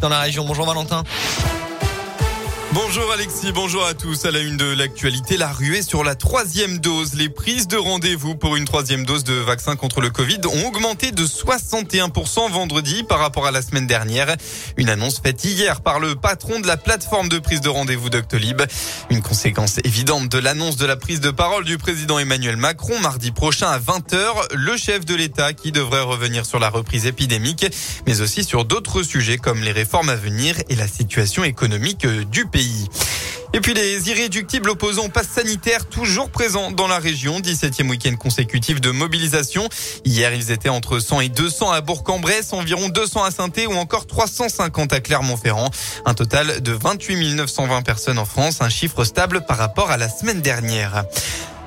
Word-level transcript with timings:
dans 0.00 0.08
la 0.08 0.20
région. 0.20 0.44
Bonjour 0.44 0.66
Valentin. 0.66 1.02
Bonjour 2.72 3.10
Alexis, 3.10 3.50
bonjour 3.50 3.84
à 3.84 3.94
tous. 3.94 4.26
À 4.26 4.30
la 4.30 4.38
une 4.38 4.56
de 4.56 4.64
l'actualité, 4.64 5.36
la 5.36 5.48
ruée 5.48 5.82
sur 5.82 6.04
la 6.04 6.14
troisième 6.14 6.78
dose. 6.78 7.14
Les 7.14 7.28
prises 7.28 7.66
de 7.66 7.76
rendez-vous 7.76 8.36
pour 8.36 8.54
une 8.54 8.64
troisième 8.64 9.04
dose 9.04 9.24
de 9.24 9.34
vaccin 9.34 9.74
contre 9.74 10.00
le 10.00 10.10
Covid 10.10 10.38
ont 10.46 10.68
augmenté 10.68 11.10
de 11.10 11.24
61% 11.24 12.48
vendredi 12.48 13.02
par 13.02 13.18
rapport 13.18 13.48
à 13.48 13.50
la 13.50 13.60
semaine 13.60 13.88
dernière. 13.88 14.36
Une 14.76 14.88
annonce 14.88 15.18
faite 15.18 15.44
hier 15.44 15.80
par 15.80 15.98
le 15.98 16.14
patron 16.14 16.60
de 16.60 16.68
la 16.68 16.76
plateforme 16.76 17.28
de 17.28 17.40
prise 17.40 17.60
de 17.60 17.68
rendez-vous 17.68 18.08
Doctolib. 18.08 18.62
Une 19.10 19.20
conséquence 19.20 19.78
évidente 19.82 20.28
de 20.28 20.38
l'annonce 20.38 20.76
de 20.76 20.86
la 20.86 20.96
prise 20.96 21.20
de 21.20 21.32
parole 21.32 21.64
du 21.64 21.76
président 21.76 22.20
Emmanuel 22.20 22.56
Macron 22.56 23.00
mardi 23.00 23.32
prochain 23.32 23.66
à 23.66 23.80
20h. 23.80 24.54
Le 24.54 24.76
chef 24.76 25.04
de 25.04 25.16
l'État 25.16 25.54
qui 25.54 25.72
devrait 25.72 26.02
revenir 26.02 26.46
sur 26.46 26.60
la 26.60 26.70
reprise 26.70 27.06
épidémique, 27.06 27.66
mais 28.06 28.20
aussi 28.20 28.44
sur 28.44 28.64
d'autres 28.64 29.02
sujets 29.02 29.38
comme 29.38 29.60
les 29.60 29.72
réformes 29.72 30.08
à 30.08 30.16
venir 30.16 30.54
et 30.68 30.76
la 30.76 30.86
situation 30.86 31.42
économique 31.42 32.06
du 32.06 32.46
pays. 32.46 32.59
Et 33.52 33.60
puis 33.60 33.74
les 33.74 34.08
irréductibles 34.08 34.70
opposants 34.70 35.06
au 35.06 35.08
pass 35.08 35.26
sanitaire 35.28 35.86
toujours 35.86 36.30
présents 36.30 36.70
dans 36.70 36.86
la 36.86 36.98
région. 36.98 37.40
17e 37.40 37.88
week-end 37.88 38.14
consécutif 38.14 38.80
de 38.80 38.90
mobilisation. 38.90 39.68
Hier, 40.04 40.32
ils 40.32 40.52
étaient 40.52 40.68
entre 40.68 41.00
100 41.00 41.22
et 41.22 41.28
200 41.28 41.72
à 41.72 41.80
Bourg-en-Bresse, 41.80 42.52
environ 42.52 42.88
200 42.88 43.24
à 43.24 43.30
saint 43.32 43.48
ou 43.68 43.74
encore 43.74 44.06
350 44.06 44.92
à 44.92 45.00
Clermont-Ferrand. 45.00 45.70
Un 46.04 46.14
total 46.14 46.60
de 46.60 46.72
28 46.72 47.34
920 47.34 47.82
personnes 47.82 48.18
en 48.18 48.24
France, 48.24 48.62
un 48.62 48.68
chiffre 48.68 49.02
stable 49.04 49.44
par 49.46 49.58
rapport 49.58 49.90
à 49.90 49.96
la 49.96 50.08
semaine 50.08 50.40
dernière. 50.40 51.04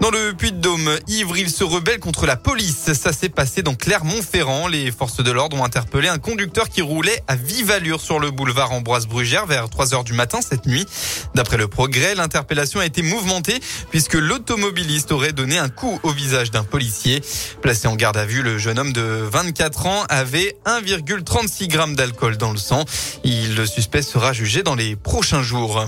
Dans 0.00 0.10
le 0.10 0.34
Puy-de-Dôme, 0.34 0.98
ivre, 1.08 1.38
il 1.38 1.50
se 1.50 1.64
rebelle 1.64 1.98
contre 1.98 2.26
la 2.26 2.36
police. 2.36 2.92
Ça 2.92 3.12
s'est 3.12 3.30
passé 3.30 3.62
dans 3.62 3.74
Clermont-Ferrand. 3.74 4.68
Les 4.68 4.92
forces 4.92 5.22
de 5.22 5.30
l'ordre 5.30 5.56
ont 5.56 5.64
interpellé 5.64 6.08
un 6.08 6.18
conducteur 6.18 6.68
qui 6.68 6.82
roulait 6.82 7.22
à 7.28 7.34
vive 7.34 7.70
allure 7.70 8.00
sur 8.00 8.18
le 8.18 8.30
boulevard 8.30 8.72
Ambroise-Brugère 8.72 9.46
vers 9.46 9.70
3 9.70 9.94
heures 9.94 10.04
du 10.04 10.12
matin 10.12 10.40
cette 10.42 10.66
nuit. 10.66 10.86
D'après 11.34 11.56
le 11.56 11.66
progrès, 11.66 12.14
l'interpellation 12.14 12.80
a 12.80 12.86
été 12.86 13.00
mouvementée 13.00 13.58
puisque 13.90 14.14
l'automobiliste 14.14 15.12
aurait 15.12 15.32
donné 15.32 15.56
un 15.56 15.70
coup 15.70 15.98
au 16.02 16.10
visage 16.10 16.50
d'un 16.50 16.64
policier. 16.64 17.22
Placé 17.62 17.88
en 17.88 17.96
garde 17.96 18.18
à 18.18 18.26
vue, 18.26 18.42
le 18.42 18.58
jeune 18.58 18.78
homme 18.78 18.92
de 18.92 19.00
24 19.02 19.86
ans 19.86 20.04
avait 20.10 20.58
1,36 20.66 21.68
grammes 21.68 21.96
d'alcool 21.96 22.36
dans 22.36 22.52
le 22.52 22.58
sang. 22.58 22.84
Il, 23.24 23.56
le 23.56 23.64
suspect 23.64 24.02
sera 24.02 24.34
jugé 24.34 24.62
dans 24.62 24.74
les 24.74 24.94
prochains 24.94 25.42
jours. 25.42 25.86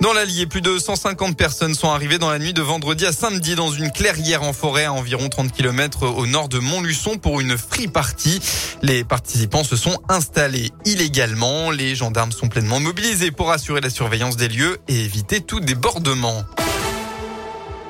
Dans 0.00 0.12
l'Allier, 0.12 0.46
plus 0.46 0.60
de 0.60 0.78
150 0.78 1.38
personnes 1.38 1.74
sont 1.74 1.88
arrivées 1.88 2.18
dans 2.18 2.30
la 2.30 2.38
nuit 2.38 2.52
de 2.52 2.60
vendredi 2.60 3.06
à 3.06 3.12
samedi 3.12 3.54
dans 3.54 3.70
une 3.70 3.90
clairière 3.90 4.42
en 4.42 4.52
forêt 4.52 4.84
à 4.84 4.92
environ 4.92 5.28
30 5.30 5.50
km 5.50 6.06
au 6.06 6.26
nord 6.26 6.48
de 6.48 6.58
Montluçon 6.58 7.16
pour 7.16 7.40
une 7.40 7.56
free 7.56 7.88
party. 7.88 8.40
Les 8.82 9.04
participants 9.04 9.64
se 9.64 9.74
sont 9.76 9.98
installés 10.10 10.70
illégalement. 10.84 11.70
Les 11.70 11.94
gendarmes 11.94 12.32
sont 12.32 12.48
pleinement 12.48 12.78
mobilisés 12.78 13.30
pour 13.30 13.50
assurer 13.50 13.80
la 13.80 13.90
surveillance 13.90 14.36
des 14.36 14.48
lieux 14.48 14.78
et 14.86 15.00
éviter 15.00 15.40
tout 15.40 15.60
débordement. 15.60 16.44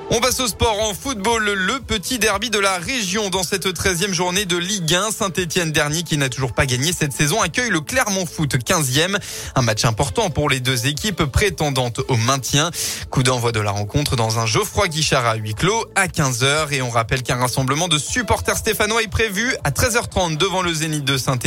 On 0.09 0.21
passe 0.21 0.39
au 0.39 0.47
sport 0.47 0.81
en 0.89 0.95
football, 0.95 1.45
le 1.45 1.81
petit 1.81 2.21
derby 2.21 2.49
de 2.49 2.61
la 2.61 2.79
région 2.79 3.29
dans 3.29 3.43
cette 3.43 3.67
13e 3.67 4.13
journée 4.13 4.45
de 4.45 4.57
Ligue 4.57 4.95
1. 4.95 5.11
Saint-Etienne 5.11 5.73
dernier 5.73 6.05
qui 6.05 6.17
n'a 6.17 6.29
toujours 6.29 6.53
pas 6.53 6.65
gagné 6.65 6.93
cette 6.93 7.13
saison 7.13 7.43
accueille 7.43 7.71
le 7.71 7.81
Clermont 7.81 8.25
Foot 8.25 8.55
15e. 8.55 9.19
Un 9.57 9.63
match 9.63 9.85
important 9.85 10.31
pour 10.31 10.49
les 10.49 10.61
deux 10.61 10.87
équipes 10.87 11.25
prétendantes 11.25 12.01
au 12.07 12.17
maintien. 12.17 12.71
Coup 13.11 13.25
d'envoi 13.25 13.51
de 13.51 13.59
la 13.59 13.73
rencontre 13.73 14.15
dans 14.15 14.39
un 14.39 14.47
Geoffroy 14.47 14.87
Guichard 14.87 15.27
à 15.27 15.35
huis 15.35 15.55
clos 15.55 15.85
à 15.97 16.07
15h 16.07 16.73
et 16.73 16.83
on 16.83 16.91
rappelle 16.91 17.25
qu'un 17.25 17.37
rassemblement 17.37 17.89
de 17.89 17.99
supporters 17.99 18.59
stéphanois 18.59 19.03
est 19.03 19.11
prévu 19.11 19.57
à 19.65 19.73
13h30 19.73 20.37
devant 20.37 20.63
le 20.63 20.73
Zénith 20.73 21.05
de 21.05 21.19
saint 21.19 21.39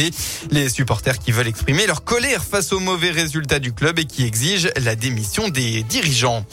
Les 0.51 0.67
supporters 0.67 1.17
qui 1.17 1.31
veulent 1.31 1.47
exprimer 1.47 1.87
leur 1.87 2.03
colère 2.03 2.43
face 2.43 2.73
aux 2.73 2.81
mauvais 2.81 3.11
résultats 3.11 3.59
du 3.59 3.71
club 3.71 3.99
et 3.99 4.05
qui 4.05 4.25
exigent 4.25 4.69
la 4.75 4.97
démission 4.97 5.47
des 5.47 5.83
dirigeants. 5.83 6.45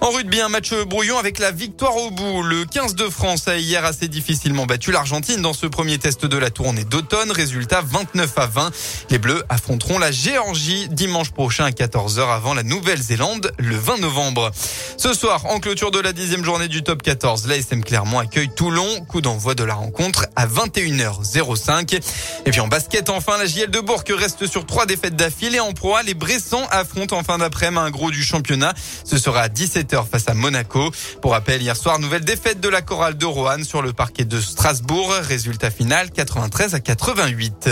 En 0.00 0.10
rugby, 0.10 0.40
un 0.40 0.48
match 0.48 0.72
brouillon 0.86 1.18
avec 1.18 1.40
la 1.40 1.50
victoire 1.50 1.96
au 1.96 2.10
bout. 2.10 2.42
Le 2.42 2.64
15 2.64 2.94
de 2.94 3.08
France 3.08 3.48
a 3.48 3.56
hier 3.56 3.84
assez 3.84 4.06
difficilement 4.06 4.64
battu 4.64 4.92
l'Argentine 4.92 5.42
dans 5.42 5.52
ce 5.52 5.66
premier 5.66 5.98
test 5.98 6.24
de 6.24 6.38
la 6.38 6.50
tournée 6.50 6.84
d'automne. 6.84 7.32
Résultat 7.32 7.82
29 7.84 8.38
à 8.38 8.46
20. 8.46 8.70
Les 9.10 9.18
Bleus 9.18 9.42
affronteront 9.48 9.98
la 9.98 10.12
Géorgie 10.12 10.88
dimanche 10.88 11.32
prochain 11.32 11.64
à 11.64 11.70
14h 11.70 12.32
avant 12.32 12.54
la 12.54 12.62
Nouvelle-Zélande 12.62 13.50
le 13.58 13.74
20 13.76 13.98
novembre. 13.98 14.52
Ce 14.96 15.12
soir, 15.14 15.46
en 15.46 15.58
clôture 15.58 15.90
de 15.90 15.98
la 15.98 16.12
dixième 16.12 16.44
journée 16.44 16.68
du 16.68 16.84
top 16.84 17.02
14, 17.02 17.48
l'ASM 17.48 17.82
Clermont 17.82 18.20
accueille 18.20 18.50
Toulon. 18.54 19.04
Coup 19.08 19.20
d'envoi 19.20 19.56
de 19.56 19.64
la 19.64 19.74
rencontre 19.74 20.26
à 20.36 20.46
21h05. 20.46 22.00
Et 22.46 22.50
puis 22.52 22.60
en 22.60 22.68
basket, 22.68 23.10
enfin, 23.10 23.36
la 23.36 23.46
JL 23.46 23.70
de 23.70 23.80
Bourg 23.80 24.04
reste 24.08 24.46
sur 24.46 24.64
trois 24.64 24.86
défaites 24.86 25.16
d'affilée 25.16 25.60
en 25.60 25.72
proie. 25.72 26.04
Les 26.04 26.14
Bressans 26.14 26.66
affrontent 26.70 27.16
en 27.16 27.24
fin 27.24 27.38
d'après-midi 27.38 27.58
un 27.78 27.90
gros 27.90 28.10
du 28.10 28.22
championnat. 28.22 28.72
Ce 29.04 29.18
sera 29.18 29.42
à 29.42 29.48
17 29.48 29.87
face 30.08 30.28
à 30.28 30.34
Monaco. 30.34 30.90
Pour 31.22 31.32
rappel, 31.32 31.62
hier 31.62 31.76
soir, 31.76 31.98
nouvelle 31.98 32.24
défaite 32.24 32.60
de 32.60 32.68
la 32.68 32.82
chorale 32.82 33.16
de 33.16 33.26
Roanne 33.26 33.64
sur 33.64 33.82
le 33.82 33.92
parquet 33.92 34.24
de 34.24 34.40
Strasbourg. 34.40 35.12
Résultat 35.22 35.70
final 35.70 36.10
93 36.10 36.74
à 36.74 36.80
88. 36.80 37.70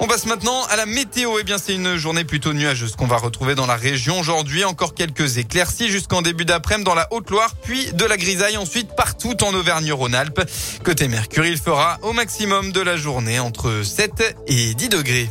On 0.00 0.06
passe 0.06 0.26
maintenant 0.26 0.64
à 0.66 0.76
la 0.76 0.86
météo. 0.86 1.38
Eh 1.40 1.44
bien, 1.44 1.56
c'est 1.56 1.74
une 1.74 1.96
journée 1.96 2.24
plutôt 2.24 2.52
nuageuse 2.52 2.96
qu'on 2.96 3.06
va 3.06 3.16
retrouver 3.16 3.54
dans 3.54 3.66
la 3.66 3.76
région 3.76 4.20
aujourd'hui. 4.20 4.64
Encore 4.64 4.94
quelques 4.94 5.38
éclaircies 5.38 5.88
jusqu'en 5.88 6.20
début 6.20 6.44
d'après-midi 6.44 6.84
dans 6.84 6.94
la 6.94 7.08
Haute-Loire, 7.12 7.54
puis 7.62 7.92
de 7.92 8.04
la 8.04 8.16
grisaille 8.16 8.56
ensuite 8.56 8.94
partout 8.96 9.42
en 9.42 9.54
Auvergne-Rhône-Alpes. 9.54 10.42
Côté 10.84 11.08
Mercure, 11.08 11.46
il 11.46 11.58
fera 11.58 11.98
au 12.02 12.12
maximum 12.12 12.72
de 12.72 12.80
la 12.80 12.96
journée 12.96 13.38
entre 13.38 13.82
7 13.82 14.36
et 14.46 14.74
10 14.74 14.88
degrés. 14.88 15.30